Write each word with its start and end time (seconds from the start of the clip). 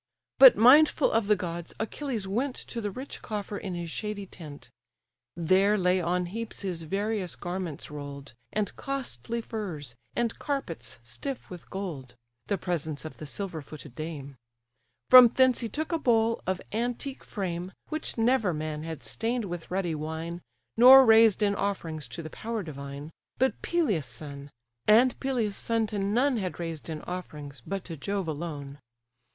But 0.39 0.57
mindful 0.57 1.11
of 1.11 1.27
the 1.27 1.35
gods, 1.35 1.75
Achilles 1.79 2.27
went 2.27 2.55
To 2.55 2.81
the 2.81 2.89
rich 2.89 3.21
coffer 3.21 3.55
in 3.59 3.75
his 3.75 3.91
shady 3.91 4.25
tent; 4.25 4.71
There 5.37 5.77
lay 5.77 6.01
on 6.01 6.25
heaps 6.25 6.63
his 6.63 6.81
various 6.81 7.35
garments 7.35 7.91
roll'd, 7.91 8.33
And 8.51 8.75
costly 8.75 9.41
furs, 9.41 9.95
and 10.15 10.39
carpets 10.39 10.97
stiff 11.03 11.51
with 11.51 11.69
gold, 11.69 12.15
(The 12.47 12.57
presents 12.57 13.05
of 13.05 13.17
the 13.19 13.27
silver 13.27 13.61
footed 13.61 13.93
dame) 13.93 14.37
From 15.11 15.27
thence 15.27 15.59
he 15.59 15.69
took 15.69 15.91
a 15.91 15.99
bowl, 15.99 16.41
of 16.47 16.59
antique 16.73 17.23
frame, 17.23 17.71
Which 17.89 18.17
never 18.17 18.55
man 18.55 18.81
had 18.81 19.03
stained 19.03 19.45
with 19.45 19.69
ruddy 19.69 19.93
wine, 19.93 20.41
Nor 20.77 21.05
raised 21.05 21.43
in 21.43 21.53
offerings 21.53 22.07
to 22.07 22.23
the 22.23 22.31
power 22.31 22.63
divine, 22.63 23.11
But 23.37 23.61
Peleus' 23.61 24.07
son; 24.07 24.49
and 24.87 25.19
Peleus' 25.19 25.57
son 25.57 25.85
to 25.93 25.99
none 25.99 26.37
Had 26.37 26.59
raised 26.59 26.89
in 26.89 27.03
offerings, 27.03 27.61
but 27.67 27.83
to 27.83 27.95
Jove 27.97 28.27
alone. 28.27 28.79